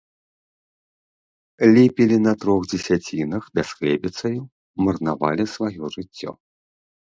[1.75, 4.35] Ліпелі на трох дзесяцінах, бясхлебіцаю
[4.87, 6.31] марнавалі сваё жыццё.